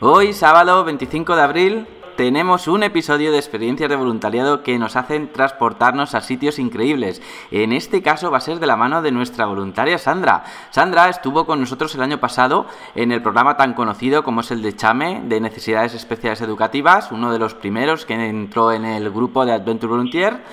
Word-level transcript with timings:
Hoy, 0.00 0.32
sábado 0.32 0.84
25 0.84 1.34
de 1.34 1.42
abril, 1.42 1.86
tenemos 2.16 2.68
un 2.68 2.84
episodio 2.84 3.32
de 3.32 3.38
experiencias 3.38 3.90
de 3.90 3.96
voluntariado 3.96 4.62
que 4.62 4.78
nos 4.78 4.94
hacen 4.94 5.32
transportarnos 5.32 6.14
a 6.14 6.20
sitios 6.20 6.60
increíbles. 6.60 7.20
En 7.50 7.72
este 7.72 8.00
caso 8.00 8.30
va 8.30 8.38
a 8.38 8.40
ser 8.40 8.60
de 8.60 8.68
la 8.68 8.76
mano 8.76 9.02
de 9.02 9.10
nuestra 9.10 9.46
voluntaria 9.46 9.98
Sandra. 9.98 10.44
Sandra 10.70 11.08
estuvo 11.08 11.46
con 11.46 11.58
nosotros 11.58 11.92
el 11.96 12.02
año 12.02 12.20
pasado 12.20 12.66
en 12.94 13.10
el 13.10 13.22
programa 13.22 13.56
tan 13.56 13.74
conocido 13.74 14.22
como 14.22 14.42
es 14.42 14.52
el 14.52 14.62
de 14.62 14.76
Chame, 14.76 15.22
de 15.24 15.40
Necesidades 15.40 15.94
Especiales 15.94 16.40
Educativas, 16.42 17.10
uno 17.10 17.32
de 17.32 17.40
los 17.40 17.54
primeros 17.54 18.06
que 18.06 18.14
entró 18.14 18.70
en 18.70 18.84
el 18.84 19.10
grupo 19.10 19.44
de 19.44 19.54
Adventure 19.54 19.90
Volunteer. 19.90 20.44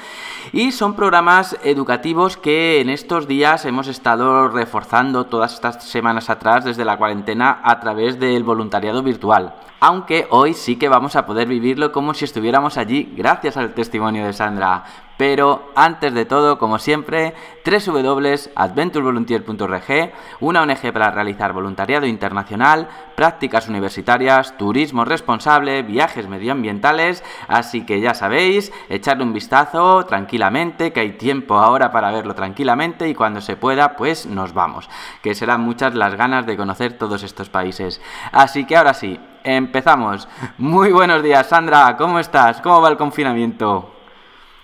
Y 0.51 0.71
son 0.71 0.95
programas 0.95 1.57
educativos 1.63 2.37
que 2.37 2.81
en 2.81 2.89
estos 2.89 3.27
días 3.27 3.65
hemos 3.65 3.87
estado 3.87 4.47
reforzando 4.47 5.25
todas 5.25 5.53
estas 5.53 5.83
semanas 5.83 6.29
atrás 6.29 6.65
desde 6.65 6.85
la 6.85 6.97
cuarentena 6.97 7.59
a 7.63 7.79
través 7.79 8.19
del 8.19 8.43
voluntariado 8.43 9.03
virtual. 9.03 9.55
Aunque 9.79 10.27
hoy 10.29 10.53
sí 10.53 10.77
que 10.77 10.89
vamos 10.89 11.15
a 11.15 11.25
poder 11.25 11.47
vivirlo 11.47 11.91
como 11.91 12.13
si 12.13 12.25
estuviéramos 12.25 12.77
allí 12.77 13.13
gracias 13.15 13.57
al 13.57 13.73
testimonio 13.73 14.25
de 14.25 14.33
Sandra. 14.33 14.83
Pero 15.17 15.71
antes 15.75 16.13
de 16.13 16.25
todo, 16.25 16.57
como 16.57 16.77
siempre, 16.77 17.33
www.adventurevolunteer.org, 17.65 20.11
una 20.41 20.61
ONG 20.61 20.91
para 20.91 21.11
realizar 21.11 21.53
voluntariado 21.53 22.05
internacional, 22.05 22.89
prácticas 23.15 23.69
universitarias, 23.69 24.57
turismo 24.57 25.05
responsable, 25.05 25.83
viajes 25.83 26.27
medioambientales, 26.27 27.23
así 27.47 27.85
que 27.85 28.01
ya 28.01 28.13
sabéis, 28.13 28.73
echarle 28.89 29.23
un 29.23 29.31
vistazo 29.31 30.05
tranquilamente, 30.05 30.91
que 30.91 30.99
hay 30.99 31.13
tiempo 31.13 31.59
ahora 31.59 31.91
para 31.91 32.11
verlo 32.11 32.35
tranquilamente 32.35 33.07
y 33.07 33.15
cuando 33.15 33.39
se 33.39 33.55
pueda, 33.55 33.95
pues 33.95 34.25
nos 34.25 34.53
vamos, 34.53 34.89
que 35.21 35.33
serán 35.33 35.61
muchas 35.61 35.95
las 35.95 36.15
ganas 36.15 36.45
de 36.45 36.57
conocer 36.57 36.97
todos 36.97 37.23
estos 37.23 37.47
países. 37.49 38.01
Así 38.33 38.65
que 38.65 38.75
ahora 38.75 38.93
sí, 38.93 39.17
empezamos. 39.45 40.27
Muy 40.57 40.91
buenos 40.91 41.23
días, 41.23 41.47
Sandra, 41.47 41.95
¿cómo 41.97 42.19
estás? 42.19 42.59
¿Cómo 42.61 42.81
va 42.81 42.89
el 42.89 42.97
confinamiento? 42.97 43.94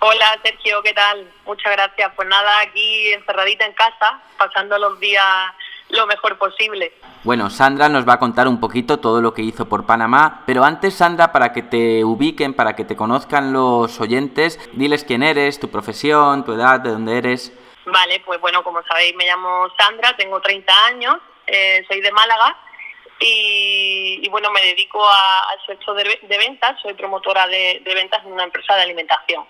Hola 0.04 0.36
Sergio, 0.42 0.82
¿qué 0.82 0.92
tal? 0.94 1.30
Muchas 1.44 1.70
gracias. 1.70 2.10
Pues 2.16 2.26
nada, 2.26 2.58
aquí 2.62 3.12
encerradita 3.12 3.64
en 3.64 3.72
casa, 3.72 4.20
pasando 4.36 4.76
los 4.76 4.98
días 4.98 5.24
lo 5.90 6.08
mejor 6.08 6.36
posible. 6.38 6.92
Bueno, 7.22 7.48
Sandra 7.50 7.88
nos 7.88 8.08
va 8.08 8.14
a 8.14 8.18
contar 8.18 8.48
un 8.48 8.58
poquito 8.58 8.98
todo 8.98 9.20
lo 9.20 9.32
que 9.32 9.42
hizo 9.42 9.68
por 9.68 9.86
Panamá, 9.86 10.42
pero 10.44 10.64
antes, 10.64 10.94
Sandra, 10.94 11.30
para 11.30 11.52
que 11.52 11.62
te 11.62 12.02
ubiquen, 12.02 12.52
para 12.52 12.74
que 12.74 12.84
te 12.84 12.96
conozcan 12.96 13.52
los 13.52 14.00
oyentes, 14.00 14.58
diles 14.72 15.04
quién 15.04 15.22
eres, 15.22 15.60
tu 15.60 15.70
profesión, 15.70 16.44
tu 16.44 16.54
edad, 16.54 16.80
de 16.80 16.90
dónde 16.90 17.18
eres. 17.18 17.52
Vale, 17.86 18.18
pues 18.26 18.40
bueno, 18.40 18.64
como 18.64 18.82
sabéis, 18.82 19.14
me 19.14 19.26
llamo 19.26 19.68
Sandra, 19.78 20.16
tengo 20.16 20.40
30 20.40 20.86
años, 20.86 21.14
eh, 21.46 21.84
soy 21.86 22.00
de 22.00 22.10
Málaga 22.10 22.56
y, 23.20 24.28
bueno, 24.30 24.50
me 24.50 24.62
dedico 24.62 25.08
al 25.08 25.64
sector 25.64 25.94
de, 25.94 26.38
ventas, 26.38 26.80
soy 26.82 26.94
promotora 26.94 27.46
de 27.46 27.80
ventas 27.94 28.24
en 28.24 28.32
una 28.32 28.42
empresa 28.42 28.74
de 28.74 28.82
alimentación. 28.82 29.46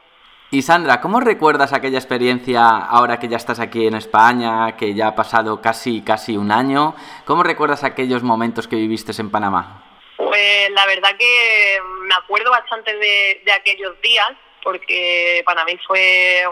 Y 0.55 0.61
Sandra, 0.61 1.00
¿cómo 1.00 1.19
recuerdas 1.19 1.72
aquella 1.72 1.97
experiencia 1.97 2.62
ahora 2.77 3.19
que 3.19 3.27
ya 3.27 3.39
estás 3.39 3.58
aquí 3.58 3.86
en 3.86 3.95
España, 3.95 4.77
que 4.77 4.93
ya 4.93 5.06
ha 5.09 5.15
pasado 5.15 5.62
casi, 5.62 6.03
casi 6.03 6.37
un 6.37 6.53
año? 6.53 6.94
¿Cómo 7.25 7.43
recuerdas 7.43 7.84
aquellos 7.84 8.22
momentos 8.22 8.69
que 8.69 8.77
viviste 8.77 9.19
en 9.19 9.31
Panamá? 9.31 9.82
Pues 10.19 10.71
la 10.72 10.84
verdad 10.84 11.16
que 11.19 11.81
me 12.03 12.15
acuerdo 12.15 12.50
bastante 12.50 12.94
de, 12.94 13.43
aquellos 13.50 13.99
días, 14.03 14.31
porque 14.62 15.43
para 15.47 15.65
fue, 15.87 16.44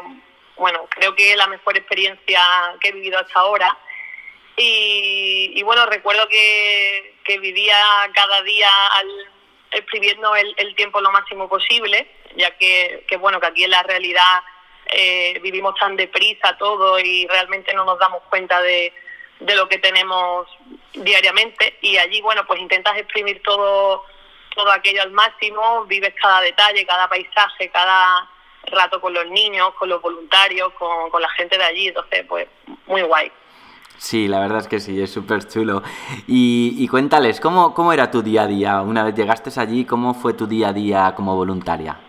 bueno, 0.56 0.86
creo 0.88 1.14
que 1.14 1.36
la 1.36 1.48
mejor 1.48 1.76
experiencia 1.76 2.41
que 2.80 2.88
he 2.88 2.92
vivido 2.92 3.19
hasta 3.19 3.38
ahora. 3.38 3.76
Y, 4.56 5.62
bueno, 5.62 5.84
recuerdo 5.84 6.26
que, 6.28 7.38
vivía 7.38 7.76
cada 8.14 8.42
día 8.44 8.70
escribiendo 9.70 10.34
el 10.34 10.75
tiempo 10.75 11.00
lo 11.00 11.12
máximo 11.12 11.48
posible 11.48 12.08
ya 12.36 12.50
que, 12.56 13.16
bueno, 13.19 13.41
que 13.41 13.47
aquí 13.47 13.64
en 13.64 13.70
la 13.70 13.82
realidad 13.82 14.42
eh, 14.86 15.38
vivimos 15.42 15.75
tan 15.78 15.97
deprisa 15.97 16.56
todo 16.58 16.98
y 16.98 17.26
realmente 17.26 17.75
no 17.75 17.84
nos 17.84 17.98
damos 17.98 18.22
cuenta 18.28 18.60
de, 18.60 18.92
de 19.41 19.54
lo 19.54 19.69
que 19.69 19.78
tenemos 19.78 20.47
diariamente 20.92 21.78
y 21.81 21.97
allí, 21.98 22.20
bueno, 22.20 22.47
pues 22.47 22.60
intentas 22.60 22.97
exprimir 22.97 23.42
todo, 23.42 24.04
todo 24.54 24.70
aquello 24.72 25.03
al 25.03 25.10
máximo, 25.10 25.84
vives 25.84 26.14
cada 26.20 26.41
detalle, 26.41 26.87
cada 26.87 27.08
paisaje, 27.08 27.70
cada 27.70 28.28
rato 28.64 29.00
con 29.00 29.14
los 29.14 29.26
niños, 29.26 29.75
con 29.75 29.88
los 29.88 30.02
voluntarios, 30.02 30.72
con, 30.75 31.10
con 31.10 31.22
la 31.22 31.31
gente 31.31 31.56
de 31.56 31.64
allí, 31.64 31.88
entonces, 31.88 32.25
pues, 32.28 32.47
muy 32.87 33.02
guay. 33.02 33.32
Sí, 34.00 34.28
la 34.28 34.41
verdad 34.41 34.61
es 34.61 34.66
que 34.66 34.81
sí, 34.81 34.99
es 35.03 35.12
súper 35.12 35.47
chulo. 35.47 35.83
Y, 36.27 36.88
cuéntales, 36.88 37.38
¿cómo, 37.38 37.75
¿cómo 37.75 37.93
era 37.93 38.11
tu 38.11 38.22
día 38.22 38.44
a 38.44 38.47
día? 38.47 38.81
Una 38.81 39.05
vez 39.05 39.15
llegaste 39.15 39.50
allí, 39.61 39.84
¿cómo 39.84 40.15
fue 40.15 40.33
tu 40.33 40.47
día 40.47 40.69
a 40.69 40.72
día 40.72 41.12
como 41.15 41.37
voluntaria? 41.37 42.00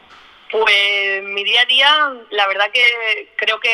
Pues 0.50 1.22
mi 1.24 1.44
día 1.44 1.62
a 1.62 1.66
día, 1.66 2.14
la 2.30 2.48
verdad 2.48 2.72
que 2.72 3.34
creo 3.36 3.60
que 3.60 3.70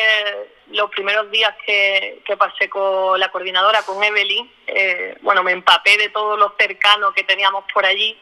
los 0.71 0.89
primeros 0.89 1.29
días 1.29 1.53
que, 1.63 2.23
pasé 2.39 2.67
con 2.67 3.19
la 3.19 3.29
coordinadora, 3.29 3.83
con 3.83 4.03
Evelyn, 4.03 4.51
eh, 4.65 5.15
bueno, 5.21 5.43
me 5.43 5.51
empapé 5.51 5.95
de 5.97 6.09
todos 6.09 6.39
los 6.39 6.53
cercanos 6.57 7.13
que 7.13 7.23
teníamos 7.23 7.65
por 7.71 7.85
allí 7.85 8.17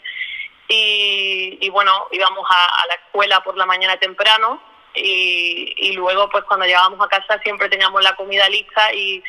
y, 0.67 1.69
bueno, 1.69 2.09
íbamos 2.11 2.45
a, 2.49 2.87
la 2.87 2.95
escuela 2.95 3.41
por 3.45 3.55
la 3.55 3.65
mañana 3.65 3.95
temprano 3.95 4.61
y, 4.93 5.93
luego 5.93 6.29
pues 6.29 6.43
cuando 6.43 6.65
llegábamos 6.65 6.99
a 6.99 7.07
casa 7.07 7.39
siempre 7.43 7.69
teníamos 7.69 8.03
la 8.03 8.13
comida 8.17 8.49
lista 8.49 8.93
y, 8.93 9.23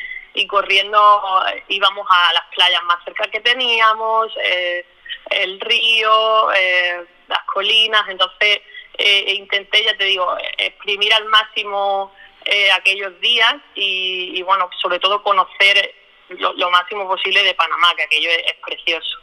corriendo 0.45 1.43
íbamos 1.69 2.05
a 2.09 2.33
las 2.33 2.43
playas 2.53 2.83
más 2.83 3.03
cerca 3.03 3.27
que 3.31 3.39
teníamos, 3.39 4.31
eh, 4.43 4.85
el 5.31 5.59
río, 5.59 6.51
eh, 6.53 7.05
las 7.27 7.43
colinas, 7.45 8.07
entonces 8.09 8.61
eh, 8.97 9.33
intenté, 9.33 9.83
ya 9.83 9.95
te 9.97 10.05
digo, 10.05 10.35
exprimir 10.57 11.13
al 11.13 11.25
máximo 11.25 12.13
eh, 12.45 12.71
aquellos 12.71 13.19
días 13.19 13.55
y, 13.75 14.41
bueno, 14.43 14.69
sobre 14.81 14.99
todo 14.99 15.21
conocer 15.21 15.93
lo, 16.29 16.71
máximo 16.71 17.07
posible 17.07 17.43
de 17.43 17.53
Panamá, 17.53 17.93
que 17.95 18.03
aquello 18.03 18.29
es, 18.29 18.53
precioso. 18.65 19.17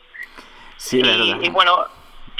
Sí, 0.76 1.00
y, 1.00 1.48
bueno, 1.48 1.86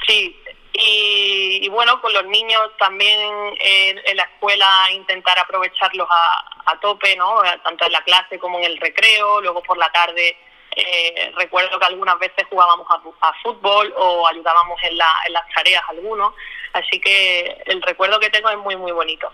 sí, 0.07 0.39
y, 0.77 1.69
bueno, 1.69 2.01
con 2.01 2.13
los 2.13 2.27
niños 2.27 2.61
también 2.79 3.21
en, 3.61 4.17
la 4.17 4.25
escuela 4.25 4.91
intentar 4.93 5.39
aprovecharlos 5.39 6.09
a, 6.11 6.73
a, 6.73 6.81
tope, 6.81 7.17
¿no? 7.17 7.43
Tanto 7.63 7.87
en 7.87 7.93
la 7.93 8.03
clase 8.03 8.39
como 8.39 8.59
en 8.59 8.65
el 8.65 8.79
recreo, 8.79 9.41
luego 9.41 9.63
por 9.63 9.79
la 9.79 9.91
tarde 9.91 10.37
eh, 10.77 11.33
recuerdo 11.37 11.79
que 11.79 11.87
algunas 11.87 12.19
veces 12.19 12.47
jugábamos 12.51 12.87
a, 12.91 13.33
fútbol 13.43 13.95
o 13.97 14.27
ayudábamos 14.27 14.81
en, 14.83 14.93
en 14.93 15.33
las 15.33 15.49
tareas 15.55 15.83
algunos, 15.89 16.35
así 16.73 17.01
que 17.01 17.63
el 17.67 17.81
recuerdo 17.83 18.19
que 18.19 18.31
tengo 18.31 18.49
es 18.51 18.59
muy, 18.59 18.77
muy 18.77 18.93
bonito. 18.93 19.31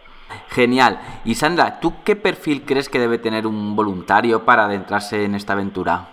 Genial. 0.51 1.01
Y 1.25 1.35
Sandra, 1.35 1.81
¿tú 1.81 2.05
qué 2.05 2.15
perfil 2.15 2.65
crees 2.67 2.89
que 2.89 2.99
debe 2.99 3.19
tener 3.19 3.47
un 3.47 3.75
voluntario 3.75 4.45
para 4.45 4.65
adentrarse 4.65 5.25
en 5.25 5.35
esta 5.35 5.55
aventura? 5.55 6.09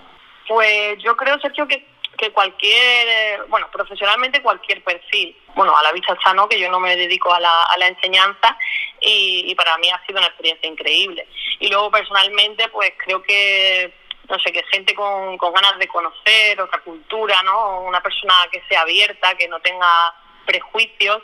Pues 0.47 0.97
yo 1.03 1.17
creo, 1.17 1.37
Sergio, 1.39 1.67
que, 1.67 1.85
que 2.17 2.31
cualquier, 2.31 3.45
bueno, 3.47 3.69
profesionalmente 3.71 4.41
cualquier 4.41 4.83
perfil. 4.83 5.37
Bueno, 5.55 5.75
a 5.77 5.83
la 5.83 5.91
vista 5.91 6.13
está, 6.13 6.33
¿no? 6.33 6.49
Que 6.49 6.59
yo 6.59 6.69
no 6.69 6.79
me 6.79 6.95
dedico 6.95 7.33
a 7.33 7.39
la, 7.39 7.63
a 7.63 7.77
la 7.77 7.87
enseñanza 7.87 8.57
y, 9.01 9.45
y 9.47 9.55
para 9.55 9.77
mí 9.77 9.89
ha 9.89 10.03
sido 10.05 10.19
una 10.19 10.27
experiencia 10.27 10.67
increíble. 10.67 11.27
Y 11.59 11.67
luego 11.69 11.91
personalmente, 11.91 12.67
pues 12.69 12.93
creo 12.97 13.21
que 13.23 13.93
no 14.29 14.37
sé, 14.39 14.51
que 14.51 14.63
gente 14.71 14.93
con, 14.93 15.37
con 15.37 15.53
ganas 15.53 15.77
de 15.79 15.87
conocer 15.87 16.59
otra 16.59 16.79
cultura, 16.81 17.41
¿no? 17.43 17.81
Una 17.81 18.01
persona 18.01 18.47
que 18.51 18.61
sea 18.67 18.81
abierta, 18.81 19.35
que 19.35 19.47
no 19.47 19.59
tenga 19.61 20.13
prejuicios 20.45 21.21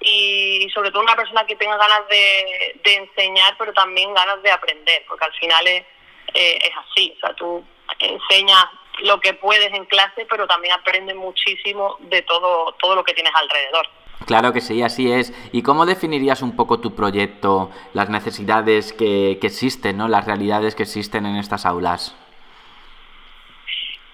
y 0.00 0.68
sobre 0.72 0.90
todo 0.90 1.02
una 1.02 1.16
persona 1.16 1.44
que 1.44 1.56
tenga 1.56 1.76
ganas 1.76 2.08
de, 2.08 2.80
de 2.82 2.94
enseñar, 2.94 3.54
pero 3.58 3.72
también 3.72 4.14
ganas 4.14 4.42
de 4.42 4.50
aprender, 4.50 5.04
porque 5.06 5.24
al 5.24 5.32
final 5.34 5.66
es, 5.66 5.84
eh, 6.34 6.58
es 6.62 6.70
así, 6.76 7.14
o 7.16 7.20
sea, 7.20 7.34
tú 7.34 7.64
enseñas 7.98 8.66
lo 9.00 9.20
que 9.20 9.34
puedes 9.34 9.72
en 9.72 9.84
clase, 9.86 10.26
pero 10.28 10.46
también 10.46 10.74
aprendes 10.74 11.16
muchísimo 11.16 11.96
de 12.00 12.22
todo, 12.22 12.72
todo 12.80 12.94
lo 12.94 13.04
que 13.04 13.14
tienes 13.14 13.32
alrededor. 13.34 13.86
Claro 14.26 14.52
que 14.52 14.60
sí, 14.60 14.82
así 14.82 15.10
es. 15.10 15.32
¿Y 15.52 15.62
cómo 15.62 15.86
definirías 15.86 16.42
un 16.42 16.56
poco 16.56 16.80
tu 16.80 16.94
proyecto, 16.94 17.70
las 17.94 18.10
necesidades 18.10 18.92
que, 18.92 19.38
que 19.40 19.46
existen, 19.46 19.96
¿no? 19.96 20.08
las 20.08 20.26
realidades 20.26 20.74
que 20.74 20.82
existen 20.82 21.24
en 21.24 21.36
estas 21.36 21.64
aulas? 21.64 22.16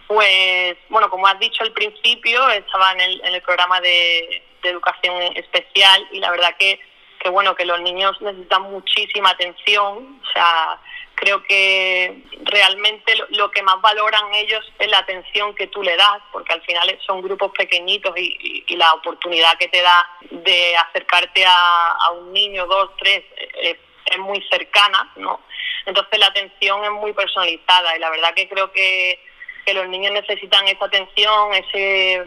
Pues, 0.06 0.76
bueno, 0.90 1.10
como 1.10 1.26
has 1.26 1.38
dicho 1.40 1.64
al 1.64 1.72
principio, 1.72 2.48
estaba 2.50 2.92
en 2.92 3.00
el, 3.00 3.20
en 3.24 3.34
el 3.34 3.42
programa 3.42 3.80
de, 3.80 4.42
educación 4.62 5.14
especial 5.36 6.08
y 6.10 6.20
la 6.20 6.30
verdad 6.30 6.56
que, 6.58 6.80
que, 7.24 7.30
bueno, 7.30 7.56
que 7.56 7.64
los 7.64 7.80
niños 7.80 8.20
necesitan 8.20 8.62
muchísima 8.70 9.30
atención, 9.30 10.20
o 10.22 10.32
sea, 10.32 10.78
creo 11.14 11.42
que 11.42 12.22
realmente 12.42 13.14
lo, 13.30 13.50
que 13.50 13.62
más 13.62 13.80
valoran 13.80 14.34
ellos 14.34 14.60
es 14.78 14.88
la 14.90 14.98
atención 14.98 15.54
que 15.54 15.68
tú 15.68 15.82
le 15.82 15.96
das, 15.96 16.18
porque 16.30 16.52
al 16.52 16.60
final 16.62 16.98
son 17.06 17.22
grupos 17.22 17.50
pequeñitos 17.52 18.12
y, 18.16 18.76
la 18.76 18.92
oportunidad 18.92 19.56
que 19.56 19.68
te 19.68 19.80
da 19.80 20.06
de 20.30 20.76
acercarte 20.76 21.44
a, 21.46 22.10
un 22.18 22.32
niño, 22.32 22.66
dos, 22.66 22.90
tres, 22.98 23.24
es, 23.62 23.76
es 24.04 24.18
muy 24.18 24.42
cercana, 24.50 25.10
¿no? 25.16 25.40
Entonces 25.86 26.18
la 26.18 26.26
atención 26.26 26.84
es 26.84 26.90
muy 26.90 27.14
personalizada 27.14 27.96
y 27.96 28.00
la 28.00 28.10
verdad 28.10 28.34
que 28.34 28.48
creo 28.48 28.70
que 28.70 29.18
que 29.64 29.74
los 29.74 29.88
niños 29.88 30.12
necesitan 30.12 30.66
esa 30.68 30.84
atención, 30.84 31.54
ese, 31.54 32.24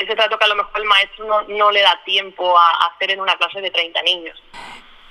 ese 0.00 0.14
trato 0.14 0.38
que 0.38 0.44
a 0.44 0.48
lo 0.48 0.56
mejor 0.56 0.80
el 0.80 0.84
maestro 0.84 1.26
no, 1.26 1.42
no 1.42 1.70
le 1.70 1.82
da 1.82 2.00
tiempo 2.04 2.58
a, 2.58 2.86
hacer 2.86 3.10
en 3.10 3.20
una 3.20 3.36
clase 3.36 3.60
de 3.60 3.70
30 3.70 4.02
niños. 4.02 4.42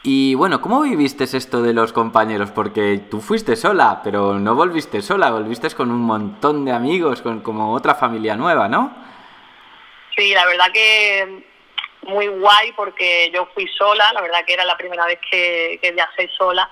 Y 0.01 0.33
bueno, 0.35 0.61
¿cómo 0.61 0.81
viviste 0.81 1.25
esto 1.25 1.61
de 1.61 1.73
los 1.73 1.91
compañeros? 1.91 2.51
Porque 2.51 3.01
tú 3.11 3.19
fuiste 3.19 3.55
sola, 3.55 4.01
pero 4.03 4.39
no 4.39 4.55
volviste 4.55 5.01
sola, 5.01 5.29
volviste 5.29 5.69
con 5.71 5.91
un 5.91 6.01
montón 6.01 6.63
de 6.65 6.71
amigos, 6.71 7.21
con 7.21 7.41
como 7.41 7.73
otra 7.73 7.95
familia 7.95 8.35
nueva, 8.35 8.67
¿no? 8.67 8.95
Sí, 10.15 10.33
la 10.33 10.45
verdad 10.45 10.71
que 10.71 11.43
muy 12.03 12.27
guay 12.27 12.71
porque 12.73 13.29
yo 13.33 13.47
fui 13.53 13.67
sola, 13.67 14.11
la 14.13 14.21
verdad 14.21 14.45
que 14.45 14.53
era 14.53 14.65
la 14.65 14.77
primera 14.77 15.05
vez 15.05 15.19
que, 15.29 15.79
que 15.81 15.91
viajé 15.91 16.29
sola 16.37 16.69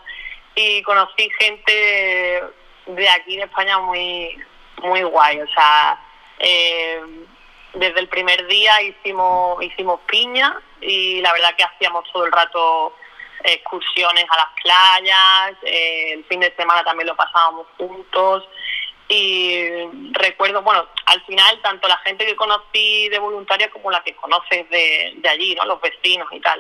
y 0.56 0.82
conocí 0.82 1.30
gente 1.38 2.44
de 2.88 3.10
aquí 3.10 3.36
de 3.36 3.44
España 3.44 3.78
muy, 3.80 4.38
muy 4.82 5.04
guay, 5.04 5.42
o 5.42 5.48
sea, 5.48 6.00
eh, 6.40 7.02
desde 7.74 8.00
el 8.00 8.08
primer 8.08 8.48
día 8.48 8.82
hicimos, 8.82 9.62
hicimos 9.64 10.00
piña 10.08 10.60
y 10.82 11.22
la 11.22 11.34
verdad 11.34 11.56
que 11.56 11.64
hacíamos 11.64 12.04
todo 12.12 12.26
el 12.26 12.32
rato 12.32 12.96
excursiones 13.44 14.26
a 14.30 14.38
las 14.38 14.48
playas, 14.62 15.64
eh, 15.64 16.14
el 16.14 16.26
fin 16.26 16.40
de 16.40 16.54
semana 16.56 16.84
también 16.84 17.08
lo 17.08 17.16
pasábamos 17.16 17.68
juntos 17.78 18.48
y 19.10 19.64
recuerdo, 20.12 20.62
bueno, 20.62 20.86
al 21.06 21.24
final 21.26 21.62
tanto 21.62 21.88
la 21.88 21.98
gente 21.98 22.26
que 22.26 22.36
conocí 22.36 23.08
de 23.10 23.20
voluntaria 23.20 23.70
como 23.70 23.90
la 23.90 24.04
que 24.04 24.16
conoces 24.16 24.70
de, 24.70 25.14
de 25.16 25.30
allí, 25.30 25.56
¿no? 25.56 25.66
Los 25.66 25.80
vecinos 25.80 26.28
y 26.32 26.42
tal. 26.42 26.60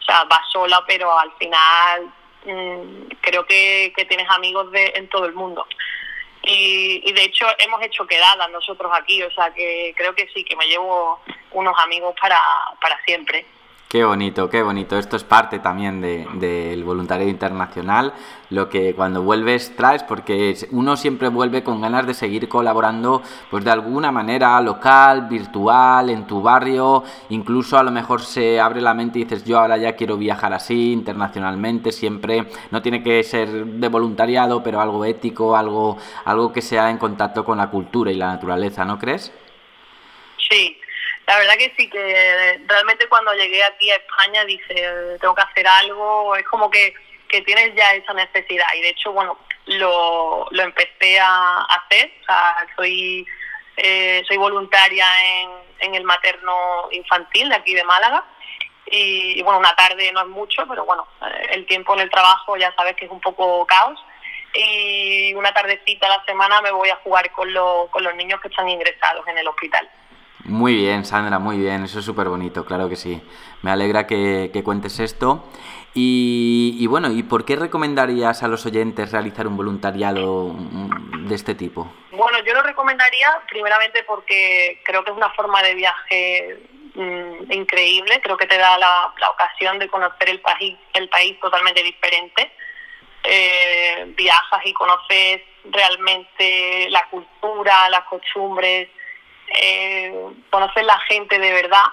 O 0.00 0.04
sea, 0.04 0.24
vas 0.24 0.46
sola, 0.52 0.84
pero 0.86 1.18
al 1.18 1.32
final 1.38 2.12
mm, 2.44 3.06
creo 3.22 3.46
que, 3.46 3.92
que 3.96 4.04
tienes 4.04 4.28
amigos 4.30 4.70
de, 4.72 4.92
en 4.94 5.08
todo 5.08 5.24
el 5.24 5.32
mundo. 5.32 5.66
Y, 6.48 7.12
de 7.12 7.24
hecho 7.24 7.44
hemos 7.58 7.82
hecho 7.82 8.06
quedadas 8.06 8.48
nosotros 8.50 8.92
aquí, 8.94 9.20
o 9.22 9.30
sea 9.32 9.52
que 9.52 9.92
creo 9.96 10.14
que 10.14 10.28
sí, 10.32 10.44
que 10.44 10.54
me 10.54 10.66
llevo 10.66 11.20
unos 11.50 11.76
amigos 11.80 12.14
para, 12.20 12.38
para 12.80 13.02
siempre. 13.04 13.44
Qué 13.96 14.04
bonito, 14.04 14.50
qué 14.50 14.62
bonito. 14.62 14.98
Esto 14.98 15.16
es 15.16 15.24
parte 15.24 15.58
también 15.58 16.02
del 16.02 16.38
de, 16.38 16.82
voluntariado 16.84 17.30
internacional, 17.30 18.12
lo 18.50 18.68
que 18.68 18.94
cuando 18.94 19.22
vuelves 19.22 19.74
traes, 19.74 20.02
porque 20.02 20.54
uno 20.72 20.98
siempre 20.98 21.30
vuelve 21.30 21.62
con 21.62 21.80
ganas 21.80 22.06
de 22.06 22.12
seguir 22.12 22.46
colaborando, 22.46 23.22
pues 23.50 23.64
de 23.64 23.70
alguna 23.70 24.12
manera 24.12 24.60
local, 24.60 25.28
virtual, 25.30 26.10
en 26.10 26.26
tu 26.26 26.42
barrio, 26.42 27.04
incluso 27.30 27.78
a 27.78 27.82
lo 27.82 27.90
mejor 27.90 28.20
se 28.20 28.60
abre 28.60 28.82
la 28.82 28.92
mente 28.92 29.20
y 29.20 29.24
dices, 29.24 29.46
yo 29.46 29.60
ahora 29.60 29.78
ya 29.78 29.96
quiero 29.96 30.18
viajar 30.18 30.52
así, 30.52 30.92
internacionalmente, 30.92 31.90
siempre, 31.90 32.50
no 32.70 32.82
tiene 32.82 33.02
que 33.02 33.22
ser 33.22 33.48
de 33.48 33.88
voluntariado, 33.88 34.62
pero 34.62 34.78
algo 34.78 35.06
ético, 35.06 35.56
algo, 35.56 35.96
algo 36.26 36.52
que 36.52 36.60
sea 36.60 36.90
en 36.90 36.98
contacto 36.98 37.46
con 37.46 37.56
la 37.56 37.70
cultura 37.70 38.12
y 38.12 38.16
la 38.16 38.26
naturaleza, 38.26 38.84
¿no 38.84 38.98
crees? 38.98 39.32
Sí, 40.50 40.76
la 41.26 41.38
verdad 41.38 41.56
que 41.56 41.74
sí, 41.76 41.90
que 41.90 42.60
realmente 42.66 43.08
cuando 43.08 43.32
llegué 43.34 43.62
aquí 43.64 43.90
a 43.90 43.96
España 43.96 44.44
dije, 44.44 45.18
tengo 45.20 45.34
que 45.34 45.42
hacer 45.42 45.66
algo, 45.66 46.36
es 46.36 46.44
como 46.46 46.70
que, 46.70 46.94
que 47.28 47.42
tienes 47.42 47.74
ya 47.74 47.94
esa 47.94 48.12
necesidad. 48.12 48.66
Y 48.76 48.82
de 48.82 48.90
hecho, 48.90 49.12
bueno, 49.12 49.36
lo, 49.66 50.46
lo 50.50 50.62
empecé 50.62 51.18
a 51.18 51.62
hacer, 51.62 52.12
o 52.22 52.24
sea, 52.26 52.66
soy, 52.76 53.26
eh, 53.76 54.22
soy 54.28 54.36
voluntaria 54.36 55.06
en, 55.24 55.50
en 55.80 55.94
el 55.96 56.04
materno 56.04 56.88
infantil 56.92 57.48
de 57.48 57.56
aquí 57.56 57.74
de 57.74 57.84
Málaga. 57.84 58.24
Y, 58.88 59.42
bueno, 59.42 59.58
una 59.58 59.74
tarde 59.74 60.12
no 60.12 60.20
es 60.20 60.28
mucho, 60.28 60.64
pero 60.68 60.84
bueno, 60.84 61.08
el 61.50 61.66
tiempo 61.66 61.94
en 61.94 62.00
el 62.00 62.10
trabajo 62.10 62.56
ya 62.56 62.72
sabes 62.76 62.94
que 62.94 63.06
es 63.06 63.10
un 63.10 63.20
poco 63.20 63.66
caos. 63.66 63.98
Y 64.54 65.34
una 65.34 65.52
tardecita 65.52 66.06
a 66.06 66.18
la 66.18 66.24
semana 66.24 66.60
me 66.60 66.70
voy 66.70 66.88
a 66.88 66.96
jugar 67.02 67.32
con, 67.32 67.52
con 67.90 68.04
los 68.04 68.14
niños 68.14 68.40
que 68.40 68.46
están 68.46 68.68
ingresados 68.68 69.26
en 69.26 69.38
el 69.38 69.48
hospital. 69.48 69.90
Muy 70.48 70.76
bien, 70.76 71.04
Sandra, 71.04 71.40
muy 71.40 71.58
bien, 71.58 71.82
eso 71.82 71.98
es 71.98 72.04
súper 72.04 72.28
bonito, 72.28 72.64
claro 72.64 72.88
que 72.88 72.94
sí. 72.94 73.20
Me 73.62 73.72
alegra 73.72 74.06
que, 74.06 74.62
cuentes 74.64 75.00
esto. 75.00 75.44
Y, 75.92 76.86
bueno, 76.88 77.10
¿y 77.10 77.22
por 77.22 77.44
qué 77.44 77.56
recomendarías 77.56 78.42
a 78.42 78.48
los 78.48 78.64
oyentes 78.66 79.10
realizar 79.10 79.46
un 79.48 79.56
voluntariado 79.56 80.54
de 81.26 81.34
este 81.34 81.54
tipo? 81.54 81.90
Bueno, 82.12 82.38
yo 82.44 82.54
lo 82.54 82.62
recomendaría 82.62 83.26
primeramente 83.48 84.04
porque 84.04 84.82
creo 84.84 85.02
que 85.02 85.10
es 85.10 85.16
una 85.16 85.30
forma 85.30 85.62
de 85.62 85.74
viaje 85.74 86.60
mm, 86.94 87.52
increíble, 87.52 88.20
creo 88.22 88.36
que 88.36 88.46
te 88.46 88.58
da 88.58 88.78
la, 88.78 89.12
ocasión 89.32 89.78
de 89.78 89.88
conocer 89.88 90.28
el 90.28 90.40
país, 90.40 90.76
el 90.94 91.08
país 91.08 91.40
totalmente 91.40 91.82
diferente. 91.82 92.52
Eh, 93.24 94.04
viajas 94.16 94.60
y 94.64 94.72
conoces 94.72 95.40
realmente 95.64 96.88
la 96.90 97.04
cultura, 97.10 97.88
las 97.88 98.04
costumbres, 98.04 98.88
eh, 99.48 100.12
conocer 100.50 100.84
la 100.84 100.98
gente 101.00 101.38
de 101.38 101.52
verdad 101.52 101.84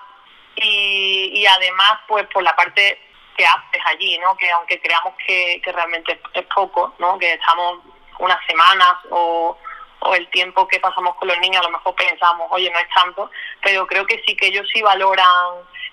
y, 0.56 1.46
además 1.46 2.00
pues 2.08 2.26
por 2.28 2.44
la 2.44 2.56
parte 2.56 3.00
que 3.36 3.46
haces 3.46 3.82
allí, 3.86 4.18
¿no? 4.20 4.36
Que 4.38 4.50
aunque 4.52 4.80
creamos 4.80 5.14
que, 5.26 5.62
realmente 5.66 6.20
es 6.34 6.46
poco, 6.54 6.94
¿no? 7.00 7.18
Que 7.18 7.34
estamos 7.34 7.80
unas 8.20 8.40
semanas 8.46 8.94
o, 9.10 9.58
o 10.02 10.16
el 10.16 10.30
tiempo 10.30 10.68
que 10.68 10.80
pasamos 10.80 11.16
con 11.16 11.28
los 11.28 11.40
niños, 11.40 11.62
a 11.62 11.70
lo 11.70 11.78
mejor 11.78 11.96
pensamos, 11.96 12.48
oye, 12.52 12.70
no 12.70 12.80
es 12.80 12.88
tanto, 12.94 13.32
pero 13.62 13.88
creo 13.88 14.06
que 14.06 14.22
sí 14.26 14.36
que 14.36 14.48
ellos 14.48 14.68
sí 14.72 14.82
valoran 14.82 15.28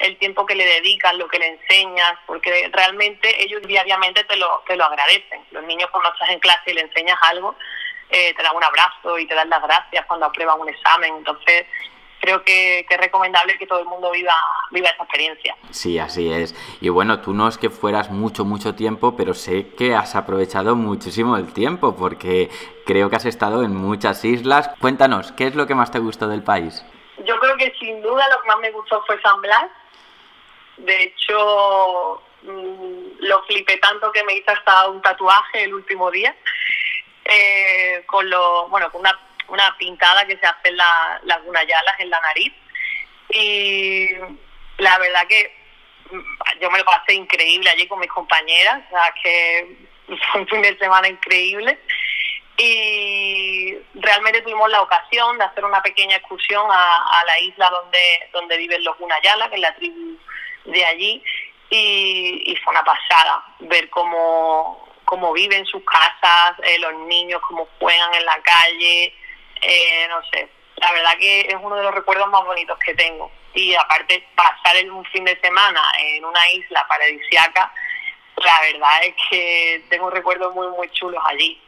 el 0.01 0.17
tiempo 0.19 0.47
que 0.47 0.55
le 0.55 0.65
dedican, 0.65 1.19
lo 1.19 1.29
que 1.29 1.39
le 1.39 1.47
enseñas, 1.47 2.15
porque 2.27 2.71
realmente 2.73 3.43
ellos 3.43 3.63
diariamente 3.63 4.25
te 4.25 4.37
lo, 4.37 4.63
te 4.67 4.77
lo 4.77 4.85
agradecen. 4.85 5.45
Los 5.51 5.63
niños 5.65 5.91
cuando 5.91 6.11
estás 6.13 6.31
en 6.31 6.41
clase 6.41 6.71
y 6.71 6.75
le 6.75 6.81
enseñas 6.83 7.19
algo, 7.23 7.55
eh, 8.11 8.35
te 8.35 8.43
dan 8.43 8.57
un 8.57 8.65
abrazo 8.65 9.19
y 9.19 9.27
te 9.27 9.35
dan 9.35 9.49
las 9.49 9.63
gracias 9.63 10.07
cuando 10.07 10.27
aprueban 10.27 10.61
un 10.61 10.69
examen. 10.69 11.15
Entonces, 11.17 11.67
creo 12.21 12.45
que, 12.45 12.87
es 12.89 12.99
recomendable 12.99 13.57
que 13.59 13.67
todo 13.67 13.81
el 13.81 13.87
mundo 13.87 14.11
viva, 14.11 14.35
viva 14.71 14.89
esa 14.89 15.03
experiencia. 15.03 15.57
Sí, 15.71 15.99
así 15.99 16.33
es. 16.33 16.55
Y 16.81 16.89
bueno, 16.91 17.21
tú 17.21 17.33
no 17.33 17.49
es 17.49 17.59
que 17.59 17.71
fueras 17.71 18.11
mucho, 18.11 18.45
mucho 18.45 18.75
tiempo, 18.75 19.17
pero 19.17 19.35
sé 19.35 19.69
que 19.75 19.95
has 19.95 20.15
aprovechado 20.15 20.77
muchísimo 20.77 21.37
el 21.37 21.53
tiempo 21.53 21.97
porque 21.97 22.51
creo 22.87 23.11
que 23.11 23.17
has 23.17 23.27
estado 23.27 23.63
en 23.63 23.75
muchas 23.75 24.25
islas. 24.25 24.71
Cuéntanos, 24.81 25.33
¿qué 25.33 25.47
es 25.47 25.55
lo 25.55 25.67
que 25.67 25.75
más 25.75 25.91
te 25.91 25.99
gustó 25.99 26.29
del 26.29 26.43
país? 26.43 26.85
Yo 27.25 27.39
creo 27.39 27.57
que 27.57 27.73
sin 27.79 28.01
duda 28.03 28.27
lo 28.29 28.41
que 28.43 28.49
más 28.49 28.59
me 28.59 28.71
gustó 28.71 29.03
fue 29.07 29.21
San 29.21 29.41
Blas. 29.41 29.71
De 30.79 31.03
hecho, 31.05 32.23
mm, 32.43 33.21
lo 33.21 33.43
flipé 33.45 33.77
tanto 33.79 34.11
que 34.13 34.25
me 34.25 34.35
hice 34.35 34.51
hasta 34.51 34.89
un 34.89 35.03
tatuaje 35.03 35.65
el 35.65 35.75
último 35.75 36.11
día. 36.11 36.35
Eh, 37.25 38.03
con 38.07 38.29
lo, 38.29 38.69
bueno, 38.69 38.91
con 38.91 39.03
una, 39.03 39.19
una 39.49 39.77
pintada 39.79 40.27
que 40.27 40.39
se 40.39 40.47
hace 40.47 40.69
en 40.69 40.77
la, 40.77 41.21
las 41.25 41.43
gunayalas 41.45 42.01
en 42.01 42.11
la 42.11 42.21
nariz. 42.21 42.53
Y 43.29 44.09
la 44.79 44.99
verdad 44.99 45.27
que 45.29 45.55
mm, 46.11 46.61
yo 46.61 46.71
me 46.71 46.79
lo 46.79 46.85
pasé 46.85 47.15
increíble 47.15 47.71
allí 47.71 47.87
con 47.87 48.01
mis 48.01 48.11
compañeras, 48.11 48.83
o 48.87 48.91
sea 48.91 49.15
que 49.23 49.77
fue 50.33 50.41
un 50.41 50.49
fin 50.49 50.63
de 50.63 50.79
semana 50.79 51.09
increíble. 51.09 51.79
Y 52.57 53.75
realmente 53.95 54.43
tuvimos 54.43 54.71
la 54.71 54.83
ocasión 54.83 55.39
de 55.39 55.45
hacer 55.45 55.65
una 55.65 55.83
pequeña 55.83 56.17
excursión 56.17 56.67
a, 56.71 57.23
la 57.25 57.41
isla 57.41 57.71
donde, 57.71 58.29
donde 58.33 58.57
viven 58.59 58.85
los 58.85 58.99
Gunayala, 58.99 59.49
que 59.49 59.55
es 59.55 59.61
la 59.63 59.75
tribu 59.77 60.19
de 60.67 60.85
allí, 60.85 61.23
y, 61.71 62.43
y 62.45 62.57
fue 62.57 62.73
una 62.73 62.85
pasada 62.85 63.45
ver 63.61 63.89
cómo, 63.89 64.90
cómo 65.11 65.33
viven 65.33 65.67
sus 65.67 65.83
casas, 65.83 66.55
eh, 66.63 66.79
los 66.79 66.95
niños, 67.09 67.43
cómo 67.49 67.69
juegan 67.81 68.15
en 68.15 68.25
la 68.25 68.41
calle, 68.43 69.13
eh, 69.61 70.07
no 70.09 70.23
sé. 70.31 70.49
La 70.77 70.93
verdad 70.93 71.19
que 71.19 71.41
es 71.41 71.57
uno 71.61 71.75
de 71.75 71.83
los 71.83 71.93
recuerdos 71.93 72.29
más 72.29 72.45
bonitos 72.45 72.79
que 72.79 72.95
tengo. 72.95 73.29
Y 73.53 73.75
aparte, 73.75 74.25
pasar 74.37 74.77
en 74.77 74.93
un 74.93 75.05
fin 75.07 75.25
de 75.25 75.39
semana 75.41 75.83
en 75.99 76.25
una 76.25 76.49
isla 76.53 76.87
paradisiaca, 76.89 77.73
la 78.37 78.61
verdad 78.61 79.03
es 79.03 79.15
que 79.29 79.85
tengo 79.91 80.11
recuerdos 80.11 80.55
muy, 80.55 80.69
muy 80.69 80.89
chulos 80.91 81.21
allí. 81.27 81.61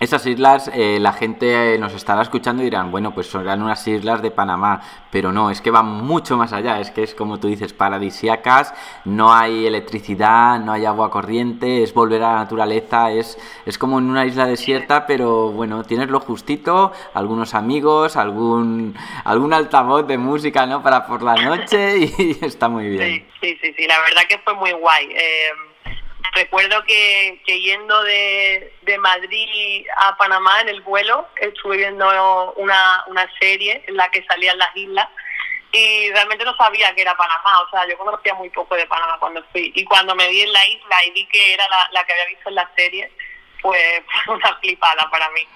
Esas 0.00 0.24
islas, 0.26 0.70
eh, 0.72 0.98
la 1.00 1.12
gente 1.12 1.76
nos 1.78 1.92
estará 1.92 2.22
escuchando 2.22 2.62
y 2.62 2.66
dirán, 2.66 2.92
bueno, 2.92 3.12
pues 3.14 3.26
son 3.26 3.48
unas 3.48 3.88
islas 3.88 4.22
de 4.22 4.30
Panamá, 4.30 4.80
pero 5.10 5.32
no, 5.32 5.50
es 5.50 5.60
que 5.60 5.72
van 5.72 5.86
mucho 5.86 6.36
más 6.36 6.52
allá, 6.52 6.78
es 6.78 6.92
que 6.92 7.02
es 7.02 7.16
como 7.16 7.40
tú 7.40 7.48
dices, 7.48 7.72
paradisiacas, 7.72 8.74
no 9.04 9.34
hay 9.34 9.66
electricidad, 9.66 10.60
no 10.60 10.70
hay 10.72 10.84
agua 10.84 11.10
corriente, 11.10 11.82
es 11.82 11.92
volver 11.94 12.22
a 12.22 12.34
la 12.34 12.38
naturaleza, 12.40 13.10
es, 13.10 13.38
es 13.66 13.76
como 13.76 13.98
en 13.98 14.08
una 14.08 14.24
isla 14.24 14.46
desierta, 14.46 15.04
pero 15.04 15.50
bueno, 15.50 15.82
tienes 15.82 16.10
lo 16.10 16.20
justito, 16.20 16.92
algunos 17.14 17.54
amigos, 17.54 18.16
algún, 18.16 18.94
algún 19.24 19.52
altavoz 19.52 20.06
de 20.06 20.16
música, 20.16 20.64
¿no? 20.66 20.80
Para 20.80 21.06
por 21.06 21.22
la 21.22 21.34
noche 21.34 21.98
y 21.98 22.38
está 22.44 22.68
muy 22.68 22.88
bien. 22.88 23.26
Sí, 23.40 23.58
sí, 23.60 23.74
sí, 23.76 23.86
la 23.88 23.98
verdad 24.00 24.22
que 24.28 24.38
fue 24.38 24.54
muy 24.54 24.72
guay. 24.72 25.08
Eh 25.10 25.67
recuerdo 26.34 26.82
que, 26.84 27.40
yendo 27.46 28.02
de, 28.02 28.72
Madrid 29.00 29.86
a 29.96 30.16
Panamá 30.16 30.60
en 30.60 30.68
el 30.68 30.80
vuelo, 30.82 31.28
estuve 31.36 31.78
viendo 31.78 32.52
una, 32.56 33.04
una 33.06 33.30
serie 33.38 33.84
en 33.86 33.96
la 33.96 34.10
que 34.10 34.24
salían 34.24 34.58
las 34.58 34.74
islas 34.76 35.08
y 35.72 36.10
realmente 36.10 36.44
no 36.44 36.56
sabía 36.56 36.94
que 36.94 37.02
era 37.02 37.16
Panamá, 37.16 37.60
o 37.60 37.70
sea, 37.70 37.86
yo 37.86 37.98
conocía 37.98 38.34
muy 38.34 38.48
poco 38.50 38.74
de 38.74 38.86
Panamá 38.86 39.18
cuando 39.18 39.44
fui 39.52 39.70
y 39.74 39.84
cuando 39.84 40.14
me 40.14 40.28
vi 40.28 40.42
en 40.42 40.52
la 40.52 40.66
isla 40.66 41.04
y 41.06 41.10
vi 41.10 41.26
que 41.26 41.54
era 41.54 41.68
la, 41.68 41.88
la 41.92 42.04
que 42.04 42.12
había 42.12 42.26
visto 42.26 42.48
en 42.48 42.54
la 42.54 42.70
serie, 42.74 43.12
pues 43.60 44.02
fue 44.24 44.34
una 44.36 44.56
flipada 44.56 45.08
para 45.10 45.28
mí. 45.30 45.46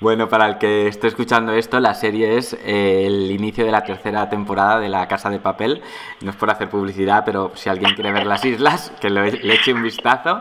Bueno, 0.00 0.30
para 0.30 0.46
el 0.46 0.56
que 0.56 0.86
esté 0.86 1.08
escuchando 1.08 1.52
esto, 1.52 1.78
la 1.78 1.92
serie 1.92 2.38
es 2.38 2.54
eh, 2.54 3.04
el 3.06 3.30
inicio 3.30 3.66
de 3.66 3.70
la 3.70 3.84
tercera 3.84 4.30
temporada 4.30 4.80
de 4.80 4.88
La 4.88 5.06
Casa 5.06 5.28
de 5.28 5.40
Papel. 5.40 5.82
No 6.22 6.30
es 6.30 6.36
por 6.36 6.48
hacer 6.48 6.70
publicidad, 6.70 7.22
pero 7.26 7.52
si 7.54 7.68
alguien 7.68 7.94
quiere 7.94 8.10
ver 8.10 8.24
las 8.24 8.42
islas, 8.46 8.94
que 8.98 9.10
le 9.10 9.54
eche 9.54 9.74
un 9.74 9.82
vistazo. 9.82 10.40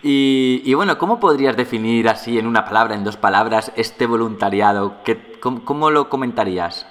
Y, 0.00 0.72
bueno, 0.74 0.96
¿cómo 0.96 1.18
podrías 1.18 1.56
definir 1.56 2.08
así 2.08 2.38
en 2.38 2.46
una 2.46 2.64
palabra, 2.64 2.94
en 2.94 3.02
dos 3.02 3.16
palabras, 3.16 3.72
este 3.74 4.06
voluntariado? 4.06 5.02
¿Qué, 5.02 5.40
cómo, 5.40 5.90
lo 5.90 6.08
comentarías? 6.08 6.86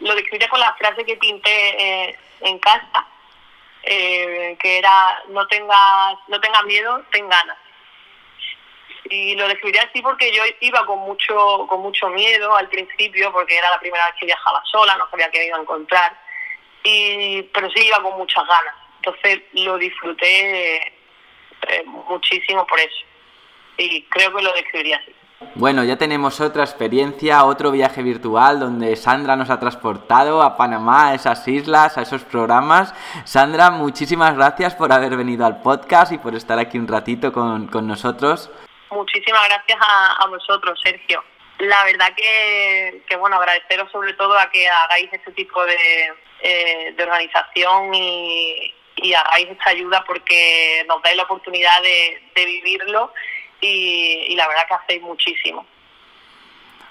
Lo 0.00 0.12
describiría 0.16 0.48
con 0.48 0.58
la 0.58 0.74
frase 0.74 1.04
que 1.04 1.16
pinté 1.18 2.08
eh, 2.08 2.18
en 2.40 2.58
casa, 2.58 3.06
eh, 3.84 4.56
que 4.58 4.78
era 4.78 5.22
no 5.28 5.46
tengas, 5.46 6.16
no 6.26 6.40
tengas 6.40 6.64
miedo, 6.64 7.00
ten 7.12 7.28
ganas 7.28 7.58
y 9.10 9.34
lo 9.36 9.46
describiría 9.48 9.82
así 9.82 10.00
porque 10.00 10.32
yo 10.32 10.42
iba 10.60 10.84
con 10.86 11.00
mucho 11.00 11.66
con 11.68 11.82
mucho 11.82 12.08
miedo 12.08 12.56
al 12.56 12.68
principio 12.68 13.32
porque 13.32 13.56
era 13.56 13.70
la 13.70 13.78
primera 13.78 14.06
vez 14.06 14.14
que 14.18 14.26
viajaba 14.26 14.62
sola 14.70 14.96
no 14.96 15.08
sabía 15.10 15.30
qué 15.30 15.46
iba 15.46 15.58
a 15.58 15.60
encontrar. 15.60 16.18
Y 16.82 17.42
pero 17.54 17.70
sí 17.70 17.86
iba 17.86 18.02
con 18.02 18.16
muchas 18.18 18.44
ganas. 18.46 18.74
Entonces 18.96 19.42
lo 19.52 19.76
disfruté 19.78 20.76
eh, 20.76 21.84
muchísimo 21.84 22.66
por 22.66 22.78
eso. 22.80 23.04
Y 23.76 24.02
creo 24.04 24.34
que 24.34 24.42
lo 24.42 24.52
describiría 24.52 24.96
así. 24.96 25.14
Bueno, 25.56 25.84
ya 25.84 25.98
tenemos 25.98 26.40
otra 26.40 26.64
experiencia, 26.64 27.44
otro 27.44 27.70
viaje 27.70 28.02
virtual 28.02 28.60
donde 28.60 28.96
Sandra 28.96 29.36
nos 29.36 29.50
ha 29.50 29.60
transportado 29.60 30.42
a 30.42 30.56
Panamá, 30.56 31.08
a 31.08 31.14
esas 31.14 31.46
islas, 31.48 31.98
a 31.98 32.02
esos 32.02 32.22
programas. 32.22 32.94
Sandra, 33.24 33.70
muchísimas 33.70 34.34
gracias 34.34 34.74
por 34.74 34.92
haber 34.92 35.16
venido 35.16 35.44
al 35.44 35.60
podcast 35.60 36.12
y 36.12 36.18
por 36.18 36.34
estar 36.34 36.58
aquí 36.58 36.78
un 36.78 36.88
ratito 36.88 37.32
con, 37.32 37.66
con 37.66 37.86
nosotros 37.86 38.50
muchísimas 38.90 39.48
gracias 39.48 39.78
a, 39.80 40.26
vosotros, 40.26 40.80
Sergio. 40.82 41.22
La 41.58 41.84
verdad 41.84 42.12
que, 42.14 43.16
bueno, 43.18 43.36
agradeceros 43.36 43.90
sobre 43.92 44.12
todo 44.14 44.38
a 44.38 44.50
que 44.50 44.68
hagáis 44.68 45.08
este 45.12 45.32
tipo 45.32 45.64
de, 45.64 46.12
eh, 46.40 46.94
organización 46.98 47.94
y, 47.94 48.74
hagáis 49.14 49.48
esta 49.50 49.70
ayuda 49.70 50.02
porque 50.06 50.84
nos 50.88 51.02
dais 51.02 51.16
la 51.16 51.24
oportunidad 51.24 51.82
de, 51.82 52.22
vivirlo 52.34 53.12
y, 53.60 54.26
y 54.28 54.36
la 54.36 54.48
verdad 54.48 54.66
que 54.66 54.74
hacéis 54.74 55.02
muchísimo. 55.02 55.66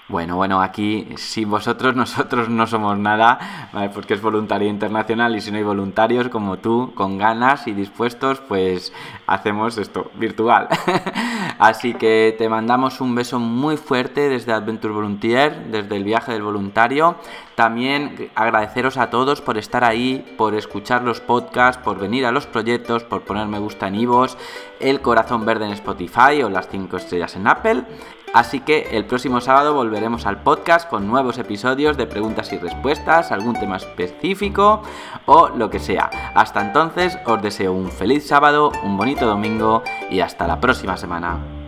Bueno, 0.06 0.36
bueno, 0.36 0.60
aquí 0.60 1.08
sin 1.16 1.50
vosotros 1.50 1.96
nosotros 1.96 2.48
no 2.48 2.66
somos 2.66 2.98
nada, 2.98 3.70
porque 3.94 4.14
es 4.14 4.20
voluntario 4.20 4.68
internacional 4.68 5.34
y 5.34 5.40
si 5.40 5.50
no 5.50 5.56
hay 5.56 5.62
voluntarios 5.62 6.28
como 6.28 6.58
tú, 6.58 6.92
con 6.94 7.18
ganas 7.18 7.66
y 7.66 7.72
dispuestos, 7.72 8.40
pues 8.40 8.92
hacemos 9.26 9.78
esto 9.78 10.10
virtual. 10.14 10.68
Así 11.58 11.94
que 11.94 12.34
te 12.36 12.48
mandamos 12.48 13.00
un 13.00 13.14
beso 13.14 13.38
muy 13.38 13.76
fuerte 13.76 14.28
desde 14.28 14.52
Adventure 14.52 14.92
Volunteer, 14.92 15.66
desde 15.70 15.96
el 15.96 16.04
viaje 16.04 16.32
del 16.32 16.42
voluntario. 16.42 17.16
También 17.54 18.30
agradeceros 18.34 18.96
a 18.96 19.10
todos 19.10 19.40
por 19.40 19.58
estar 19.58 19.84
ahí, 19.84 20.34
por 20.36 20.54
escuchar 20.54 21.02
los 21.02 21.20
podcasts, 21.20 21.82
por 21.82 21.98
venir 21.98 22.26
a 22.26 22.32
los 22.32 22.46
proyectos, 22.46 23.04
por 23.04 23.22
poner 23.22 23.46
me 23.46 23.58
gusta 23.58 23.88
en 23.88 23.94
Ivos, 23.94 24.36
el 24.80 25.00
corazón 25.00 25.44
verde 25.44 25.66
en 25.66 25.72
Spotify 25.72 26.42
o 26.42 26.50
las 26.50 26.68
5 26.68 26.96
estrellas 26.96 27.36
en 27.36 27.46
Apple. 27.46 27.84
Así 28.34 28.58
que 28.58 28.88
el 28.90 29.04
próximo 29.04 29.40
sábado 29.40 29.74
volveremos 29.74 30.26
al 30.26 30.42
podcast 30.42 30.90
con 30.90 31.06
nuevos 31.06 31.38
episodios 31.38 31.96
de 31.96 32.08
preguntas 32.08 32.52
y 32.52 32.58
respuestas, 32.58 33.30
algún 33.30 33.54
tema 33.54 33.76
específico 33.76 34.82
o 35.24 35.50
lo 35.50 35.70
que 35.70 35.78
sea. 35.78 36.10
Hasta 36.34 36.60
entonces 36.60 37.16
os 37.26 37.40
deseo 37.40 37.72
un 37.72 37.92
feliz 37.92 38.26
sábado, 38.26 38.72
un 38.82 38.96
bonito 38.96 39.24
domingo 39.24 39.84
y 40.10 40.18
hasta 40.18 40.48
la 40.48 40.60
próxima 40.60 40.96
semana. 40.96 41.63